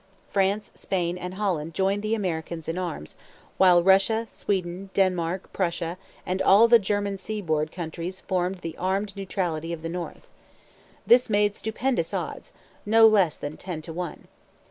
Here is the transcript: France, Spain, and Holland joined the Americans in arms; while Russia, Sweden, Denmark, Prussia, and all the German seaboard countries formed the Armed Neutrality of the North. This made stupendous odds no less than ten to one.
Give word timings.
France, 0.29 0.71
Spain, 0.73 1.15
and 1.15 1.35
Holland 1.35 1.75
joined 1.75 2.01
the 2.01 2.15
Americans 2.15 2.67
in 2.67 2.75
arms; 2.75 3.15
while 3.59 3.83
Russia, 3.83 4.25
Sweden, 4.25 4.89
Denmark, 4.95 5.53
Prussia, 5.53 5.95
and 6.25 6.41
all 6.41 6.67
the 6.67 6.79
German 6.79 7.19
seaboard 7.19 7.71
countries 7.71 8.19
formed 8.19 8.61
the 8.61 8.75
Armed 8.77 9.15
Neutrality 9.15 9.71
of 9.71 9.83
the 9.83 9.89
North. 9.89 10.27
This 11.05 11.29
made 11.29 11.55
stupendous 11.55 12.15
odds 12.15 12.51
no 12.83 13.05
less 13.07 13.37
than 13.37 13.57
ten 13.57 13.83
to 13.83 13.93
one. 13.93 14.27